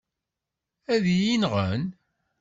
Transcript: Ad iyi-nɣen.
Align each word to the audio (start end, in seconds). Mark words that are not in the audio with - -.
Ad 0.93 1.05
iyi-nɣen. 1.13 1.83